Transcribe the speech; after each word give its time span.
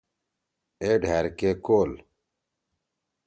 اے 0.81 0.89
ڈھأر 1.01 1.25
کے 1.37 1.49
کول۔ 1.65 1.91